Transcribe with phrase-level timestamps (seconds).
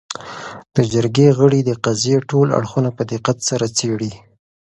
[0.75, 4.11] د جرګې غړي د قضیې ټول اړخونه په دقت سره څېړي